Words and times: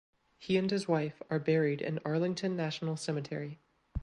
He 0.39 0.57
and 0.57 0.71
his 0.71 0.87
wife 0.87 1.21
are 1.29 1.37
buried 1.37 1.79
in 1.79 1.99
Arlington 2.03 2.55
National 2.55 2.97
Cemetery. 2.97 3.59